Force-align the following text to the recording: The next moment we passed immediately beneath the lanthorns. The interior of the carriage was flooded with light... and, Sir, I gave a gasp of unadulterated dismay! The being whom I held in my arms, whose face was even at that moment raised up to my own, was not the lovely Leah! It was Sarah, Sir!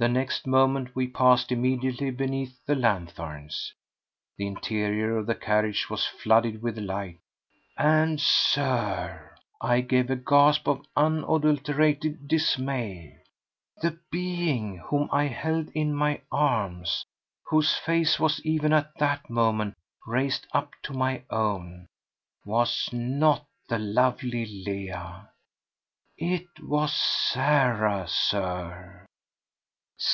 The 0.00 0.08
next 0.08 0.46
moment 0.46 0.96
we 0.96 1.08
passed 1.08 1.52
immediately 1.52 2.10
beneath 2.10 2.64
the 2.64 2.74
lanthorns. 2.74 3.74
The 4.38 4.46
interior 4.46 5.18
of 5.18 5.26
the 5.26 5.34
carriage 5.34 5.90
was 5.90 6.06
flooded 6.06 6.62
with 6.62 6.78
light... 6.78 7.18
and, 7.76 8.18
Sir, 8.18 9.36
I 9.60 9.82
gave 9.82 10.08
a 10.08 10.16
gasp 10.16 10.66
of 10.68 10.86
unadulterated 10.96 12.26
dismay! 12.26 13.18
The 13.82 13.98
being 14.10 14.78
whom 14.88 15.10
I 15.12 15.24
held 15.24 15.68
in 15.74 15.92
my 15.92 16.22
arms, 16.32 17.04
whose 17.50 17.74
face 17.76 18.18
was 18.18 18.40
even 18.42 18.72
at 18.72 18.96
that 18.96 19.28
moment 19.28 19.74
raised 20.06 20.46
up 20.52 20.70
to 20.84 20.94
my 20.94 21.24
own, 21.28 21.88
was 22.46 22.88
not 22.90 23.44
the 23.68 23.78
lovely 23.78 24.46
Leah! 24.46 25.28
It 26.16 26.46
was 26.62 26.94
Sarah, 26.94 28.08
Sir! 28.08 29.04